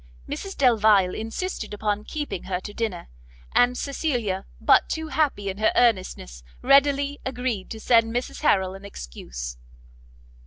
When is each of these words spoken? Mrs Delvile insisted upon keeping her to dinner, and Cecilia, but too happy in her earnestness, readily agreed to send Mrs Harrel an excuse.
Mrs 0.27 0.57
Delvile 0.57 1.13
insisted 1.13 1.75
upon 1.75 2.05
keeping 2.05 2.45
her 2.45 2.59
to 2.61 2.73
dinner, 2.73 3.07
and 3.53 3.77
Cecilia, 3.77 4.47
but 4.59 4.89
too 4.89 5.09
happy 5.09 5.47
in 5.47 5.59
her 5.59 5.71
earnestness, 5.75 6.43
readily 6.63 7.19
agreed 7.23 7.69
to 7.69 7.79
send 7.79 8.11
Mrs 8.11 8.41
Harrel 8.41 8.73
an 8.73 8.83
excuse. 8.83 9.57